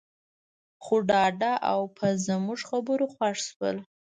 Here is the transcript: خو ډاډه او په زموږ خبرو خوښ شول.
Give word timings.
خو 0.83 0.95
ډاډه 1.09 1.53
او 1.71 1.79
په 1.97 2.07
زموږ 2.25 2.59
خبرو 2.69 3.05
خوښ 3.13 3.37
شول. 3.49 3.77